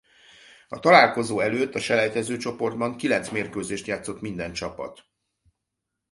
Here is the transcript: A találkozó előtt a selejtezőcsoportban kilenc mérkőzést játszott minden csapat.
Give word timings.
A 0.67 0.79
találkozó 0.79 1.39
előtt 1.39 1.75
a 1.75 1.79
selejtezőcsoportban 1.79 2.95
kilenc 2.97 3.29
mérkőzést 3.29 3.87
játszott 3.87 4.21
minden 4.21 4.53
csapat. 4.53 5.05